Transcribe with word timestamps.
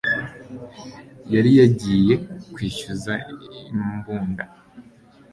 Yari 1.33 1.51
yagiye 1.59 2.13
kwishyuza 2.53 3.13
imbunda 3.73 4.43